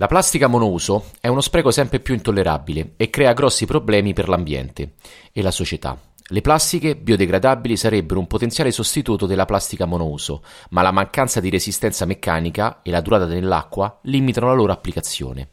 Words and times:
La 0.00 0.06
plastica 0.06 0.46
monouso 0.46 1.06
è 1.20 1.26
uno 1.26 1.40
spreco 1.40 1.72
sempre 1.72 1.98
più 1.98 2.14
intollerabile 2.14 2.92
e 2.96 3.10
crea 3.10 3.32
grossi 3.32 3.66
problemi 3.66 4.12
per 4.12 4.28
l'ambiente 4.28 4.92
e 5.32 5.42
la 5.42 5.50
società. 5.50 5.98
Le 6.28 6.40
plastiche 6.40 6.94
biodegradabili 6.94 7.76
sarebbero 7.76 8.20
un 8.20 8.28
potenziale 8.28 8.70
sostituto 8.70 9.26
della 9.26 9.44
plastica 9.44 9.86
monouso, 9.86 10.44
ma 10.70 10.82
la 10.82 10.92
mancanza 10.92 11.40
di 11.40 11.50
resistenza 11.50 12.04
meccanica 12.04 12.78
e 12.82 12.92
la 12.92 13.00
durata 13.00 13.24
nell'acqua 13.24 13.98
limitano 14.02 14.46
la 14.46 14.52
loro 14.52 14.70
applicazione. 14.70 15.48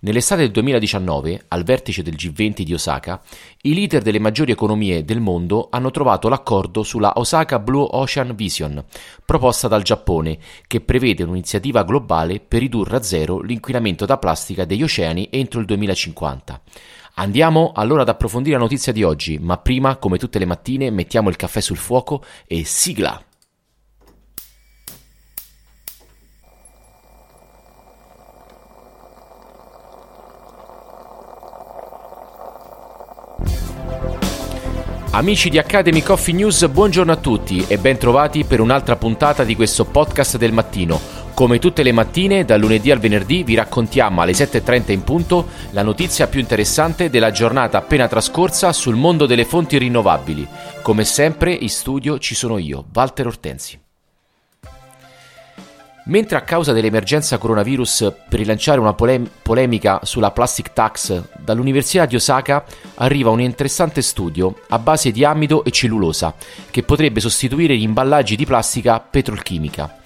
Nell'estate 0.00 0.42
del 0.42 0.52
2019, 0.52 1.46
al 1.48 1.64
vertice 1.64 2.04
del 2.04 2.14
G20 2.14 2.62
di 2.62 2.72
Osaka, 2.72 3.20
i 3.62 3.74
leader 3.74 4.00
delle 4.00 4.20
maggiori 4.20 4.52
economie 4.52 5.04
del 5.04 5.18
mondo 5.18 5.66
hanno 5.72 5.90
trovato 5.90 6.28
l'accordo 6.28 6.84
sulla 6.84 7.14
Osaka 7.16 7.58
Blue 7.58 7.84
Ocean 7.90 8.36
Vision, 8.36 8.84
proposta 9.24 9.66
dal 9.66 9.82
Giappone, 9.82 10.38
che 10.68 10.80
prevede 10.82 11.24
un'iniziativa 11.24 11.82
globale 11.82 12.38
per 12.38 12.60
ridurre 12.60 12.98
a 12.98 13.02
zero 13.02 13.40
l'inquinamento 13.40 14.06
da 14.06 14.18
plastica 14.18 14.64
degli 14.64 14.84
oceani 14.84 15.30
entro 15.32 15.58
il 15.58 15.66
2050. 15.66 16.60
Andiamo 17.14 17.72
allora 17.74 18.02
ad 18.02 18.08
approfondire 18.08 18.54
la 18.54 18.62
notizia 18.62 18.92
di 18.92 19.02
oggi, 19.02 19.38
ma 19.40 19.58
prima, 19.58 19.96
come 19.96 20.16
tutte 20.16 20.38
le 20.38 20.44
mattine, 20.44 20.90
mettiamo 20.90 21.28
il 21.28 21.34
caffè 21.34 21.60
sul 21.60 21.76
fuoco 21.76 22.22
e 22.46 22.64
sigla! 22.64 23.27
Amici 35.10 35.48
di 35.48 35.56
Academy 35.56 36.02
Coffee 36.02 36.34
News, 36.34 36.68
buongiorno 36.68 37.10
a 37.10 37.16
tutti 37.16 37.64
e 37.66 37.78
bentrovati 37.78 38.44
per 38.44 38.60
un'altra 38.60 38.96
puntata 38.96 39.42
di 39.42 39.56
questo 39.56 39.86
podcast 39.86 40.36
del 40.36 40.52
mattino. 40.52 41.00
Come 41.32 41.58
tutte 41.58 41.82
le 41.82 41.92
mattine, 41.92 42.44
dal 42.44 42.60
lunedì 42.60 42.90
al 42.90 42.98
venerdì, 42.98 43.42
vi 43.42 43.54
raccontiamo 43.54 44.20
alle 44.20 44.32
7.30 44.32 44.92
in 44.92 45.04
punto 45.04 45.48
la 45.70 45.82
notizia 45.82 46.26
più 46.26 46.40
interessante 46.40 47.08
della 47.08 47.30
giornata 47.30 47.78
appena 47.78 48.06
trascorsa 48.06 48.70
sul 48.74 48.96
mondo 48.96 49.24
delle 49.24 49.46
fonti 49.46 49.78
rinnovabili. 49.78 50.46
Come 50.82 51.04
sempre, 51.04 51.54
in 51.54 51.70
studio 51.70 52.18
ci 52.18 52.34
sono 52.34 52.58
io, 52.58 52.84
Walter 52.92 53.28
Ortensi. 53.28 53.87
Mentre 56.08 56.38
a 56.38 56.40
causa 56.40 56.72
dell'emergenza 56.72 57.36
coronavirus 57.36 58.12
per 58.30 58.38
rilanciare 58.38 58.80
una 58.80 58.94
polem- 58.94 59.28
polemica 59.42 60.00
sulla 60.04 60.30
plastic 60.30 60.72
tax, 60.72 61.22
dall'Università 61.36 62.06
di 62.06 62.16
Osaka 62.16 62.64
arriva 62.94 63.28
un 63.28 63.42
interessante 63.42 64.00
studio 64.00 64.54
a 64.68 64.78
base 64.78 65.10
di 65.10 65.22
amido 65.22 65.64
e 65.64 65.70
cellulosa 65.70 66.34
che 66.70 66.82
potrebbe 66.82 67.20
sostituire 67.20 67.76
gli 67.76 67.82
imballaggi 67.82 68.36
di 68.36 68.46
plastica 68.46 69.00
petrolchimica. 69.00 69.98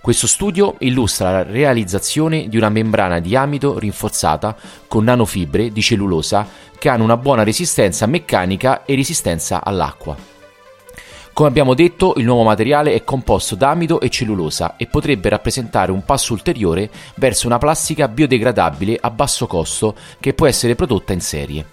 Questo 0.00 0.28
studio 0.28 0.76
illustra 0.78 1.32
la 1.32 1.42
realizzazione 1.42 2.48
di 2.48 2.56
una 2.56 2.68
membrana 2.68 3.18
di 3.18 3.34
amido 3.34 3.80
rinforzata 3.80 4.56
con 4.86 5.02
nanofibre 5.02 5.72
di 5.72 5.82
cellulosa 5.82 6.46
che 6.78 6.88
hanno 6.88 7.02
una 7.02 7.16
buona 7.16 7.42
resistenza 7.42 8.06
meccanica 8.06 8.84
e 8.84 8.94
resistenza 8.94 9.64
all'acqua. 9.64 10.37
Come 11.38 11.50
abbiamo 11.50 11.74
detto, 11.74 12.14
il 12.16 12.24
nuovo 12.24 12.42
materiale 12.42 12.94
è 12.94 13.04
composto 13.04 13.54
da 13.54 13.70
amido 13.70 14.00
e 14.00 14.08
cellulosa 14.08 14.74
e 14.76 14.88
potrebbe 14.88 15.28
rappresentare 15.28 15.92
un 15.92 16.04
passo 16.04 16.32
ulteriore 16.32 16.90
verso 17.14 17.46
una 17.46 17.58
plastica 17.58 18.08
biodegradabile 18.08 18.98
a 19.00 19.08
basso 19.12 19.46
costo 19.46 19.94
che 20.18 20.34
può 20.34 20.48
essere 20.48 20.74
prodotta 20.74 21.12
in 21.12 21.20
serie. 21.20 21.66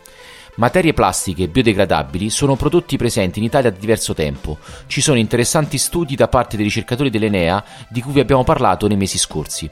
Materie 0.57 0.93
plastiche 0.93 1.49
biodegradabili 1.49 2.29
sono 2.29 2.55
prodotti 2.55 2.95
presenti 2.95 3.39
in 3.39 3.45
Italia 3.45 3.71
da 3.71 3.77
diverso 3.77 4.13
tempo. 4.13 4.57
Ci 4.87 5.01
sono 5.01 5.17
interessanti 5.17 5.77
studi 5.77 6.15
da 6.15 6.29
parte 6.29 6.55
dei 6.55 6.63
ricercatori 6.63 7.09
dell'Enea 7.09 7.61
di 7.89 8.01
cui 8.01 8.13
vi 8.13 8.21
abbiamo 8.21 8.45
parlato 8.45 8.87
nei 8.87 8.95
mesi 8.95 9.17
scorsi. 9.17 9.69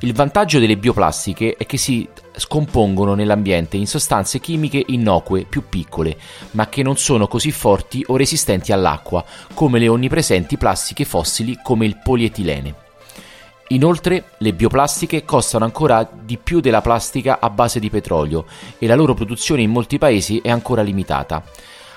Il 0.00 0.12
vantaggio 0.12 0.58
delle 0.58 0.76
bioplastiche 0.76 1.54
è 1.56 1.66
che 1.66 1.76
si 1.76 2.08
scompongono 2.34 3.14
nell'ambiente 3.14 3.76
in 3.76 3.86
sostanze 3.86 4.40
chimiche 4.40 4.82
innocue 4.88 5.44
più 5.44 5.68
piccole, 5.68 6.16
ma 6.52 6.68
che 6.68 6.82
non 6.82 6.96
sono 6.96 7.28
così 7.28 7.52
forti 7.52 8.04
o 8.08 8.16
resistenti 8.16 8.72
all'acqua, 8.72 9.24
come 9.54 9.78
le 9.78 9.86
onnipresenti 9.86 10.56
plastiche 10.56 11.04
fossili 11.04 11.60
come 11.62 11.86
il 11.86 12.00
polietilene. 12.02 12.74
Inoltre, 13.74 14.26
le 14.38 14.52
bioplastiche 14.52 15.24
costano 15.24 15.64
ancora 15.64 16.08
di 16.08 16.38
più 16.38 16.60
della 16.60 16.80
plastica 16.80 17.40
a 17.40 17.50
base 17.50 17.80
di 17.80 17.90
petrolio 17.90 18.44
e 18.78 18.86
la 18.86 18.94
loro 18.94 19.14
produzione 19.14 19.62
in 19.62 19.70
molti 19.70 19.98
paesi 19.98 20.38
è 20.38 20.48
ancora 20.48 20.80
limitata. 20.80 21.42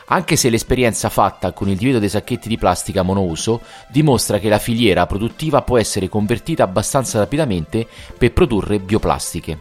Anche 0.07 0.37
se 0.37 0.49
l'esperienza 0.49 1.09
fatta 1.09 1.51
con 1.51 1.69
il 1.69 1.77
divieto 1.77 1.99
dei 1.99 2.09
sacchetti 2.09 2.47
di 2.47 2.57
plastica 2.57 3.03
monouso 3.03 3.61
dimostra 3.89 4.39
che 4.39 4.49
la 4.49 4.57
filiera 4.57 5.05
produttiva 5.05 5.61
può 5.61 5.77
essere 5.77 6.09
convertita 6.09 6.63
abbastanza 6.63 7.19
rapidamente 7.19 7.85
per 8.17 8.33
produrre 8.33 8.79
bioplastiche. 8.79 9.59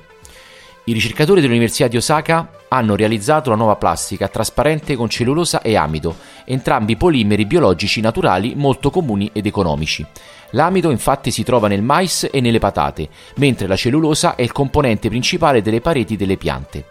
I 0.84 0.92
ricercatori 0.92 1.42
dell'Università 1.42 1.88
di 1.88 1.96
Osaka 1.96 2.48
hanno 2.68 2.94
realizzato 2.94 3.50
la 3.50 3.56
nuova 3.56 3.76
plastica 3.76 4.28
trasparente 4.28 4.96
con 4.96 5.10
cellulosa 5.10 5.60
e 5.60 5.76
amido, 5.76 6.16
entrambi 6.46 6.96
polimeri 6.96 7.44
biologici 7.44 8.00
naturali 8.00 8.54
molto 8.56 8.90
comuni 8.90 9.28
ed 9.32 9.44
economici. 9.46 10.04
L'amido 10.50 10.90
infatti 10.90 11.30
si 11.30 11.42
trova 11.42 11.68
nel 11.68 11.82
mais 11.82 12.28
e 12.30 12.40
nelle 12.40 12.58
patate, 12.58 13.08
mentre 13.36 13.66
la 13.66 13.76
cellulosa 13.76 14.34
è 14.36 14.42
il 14.42 14.52
componente 14.52 15.08
principale 15.08 15.60
delle 15.60 15.80
pareti 15.80 16.16
delle 16.16 16.36
piante. 16.36 16.86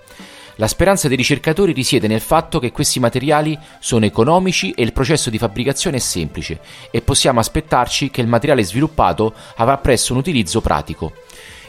La 0.58 0.68
speranza 0.68 1.10
dei 1.10 1.18
ricercatori 1.18 1.74
risiede 1.74 2.08
nel 2.08 2.22
fatto 2.22 2.60
che 2.60 2.72
questi 2.72 3.00
materiali 3.00 3.58
sono 3.80 4.06
economici 4.06 4.72
e 4.72 4.84
il 4.84 4.94
processo 4.94 5.30
di 5.30 5.38
fabbricazione 5.38 5.98
è 5.98 6.00
semplice 6.00 6.60
e 6.92 7.02
possiamo 7.02 7.42
aspettarci 7.42 8.10
che 8.10 8.22
il 8.22 8.28
materiale 8.28 8.64
sviluppato 8.64 9.34
avrà 9.56 9.78
presto 9.78 10.14
un 10.14 10.20
utilizzo 10.20 10.62
pratico. 10.62 11.12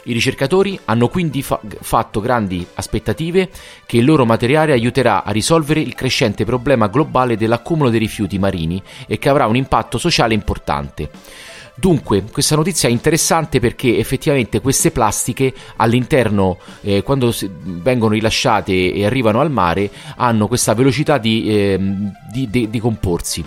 I 0.08 0.12
ricercatori 0.12 0.78
hanno 0.84 1.08
quindi 1.08 1.42
fa- 1.42 1.60
fatto 1.80 2.20
grandi 2.20 2.64
aspettative 2.74 3.50
che 3.84 3.96
il 3.96 4.04
loro 4.04 4.24
materiale 4.24 4.70
aiuterà 4.72 5.24
a 5.24 5.32
risolvere 5.32 5.80
il 5.80 5.94
crescente 5.94 6.44
problema 6.44 6.86
globale 6.86 7.36
dell'accumulo 7.36 7.90
dei 7.90 7.98
rifiuti 7.98 8.38
marini 8.38 8.80
e 9.08 9.18
che 9.18 9.28
avrà 9.28 9.46
un 9.46 9.56
impatto 9.56 9.98
sociale 9.98 10.32
importante. 10.32 11.10
Dunque, 11.74 12.22
questa 12.32 12.54
notizia 12.54 12.88
è 12.88 12.92
interessante 12.92 13.58
perché 13.58 13.98
effettivamente 13.98 14.60
queste 14.60 14.92
plastiche 14.92 15.52
all'interno, 15.76 16.58
eh, 16.82 17.02
quando 17.02 17.34
vengono 17.64 18.14
rilasciate 18.14 18.92
e 18.92 19.04
arrivano 19.04 19.40
al 19.40 19.50
mare, 19.50 19.90
hanno 20.16 20.46
questa 20.46 20.72
velocità 20.72 21.18
di, 21.18 21.48
eh, 21.48 21.78
di, 22.32 22.48
di, 22.48 22.70
di 22.70 22.78
comporsi. 22.78 23.44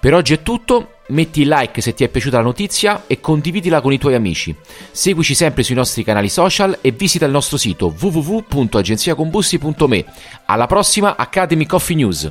Per 0.00 0.14
oggi 0.14 0.34
è 0.34 0.42
tutto, 0.42 0.98
metti 1.08 1.42
like 1.44 1.80
se 1.80 1.92
ti 1.92 2.04
è 2.04 2.08
piaciuta 2.08 2.36
la 2.36 2.44
notizia 2.44 3.02
e 3.08 3.18
condividila 3.18 3.80
con 3.80 3.92
i 3.92 3.98
tuoi 3.98 4.14
amici. 4.14 4.54
Seguici 4.92 5.34
sempre 5.34 5.64
sui 5.64 5.74
nostri 5.74 6.04
canali 6.04 6.28
social 6.28 6.78
e 6.80 6.92
visita 6.92 7.24
il 7.24 7.32
nostro 7.32 7.56
sito 7.56 7.92
www.agenziacombussi.me. 7.98 10.04
Alla 10.46 10.66
prossima 10.66 11.16
Academy 11.16 11.66
Coffee 11.66 11.96
News! 11.96 12.30